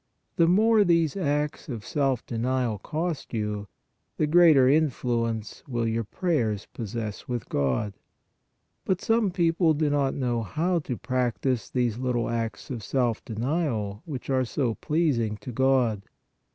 The 0.37 0.47
more 0.47 0.83
these 0.83 1.15
acts 1.15 1.69
of 1.69 1.85
self 1.85 2.25
denial 2.25 2.79
cost 2.79 3.35
you, 3.35 3.67
the 4.17 4.25
greater 4.25 4.67
influence 4.67 5.61
will 5.67 5.87
your 5.87 6.03
prayers 6.05 6.65
possess 6.73 7.27
with 7.27 7.47
God. 7.49 7.93
But 8.83 8.99
some 8.99 9.29
people 9.29 9.75
do 9.75 9.91
not 9.91 10.15
know 10.15 10.41
how 10.41 10.79
to 10.79 10.97
practise 10.97 11.69
these 11.69 11.99
little 11.99 12.31
acts 12.31 12.71
of 12.71 12.81
self 12.81 13.23
denial, 13.23 14.01
which 14.05 14.27
are 14.31 14.43
so 14.43 14.73
pleasing 14.73 15.37
to 15.37 15.51
God. 15.51 16.01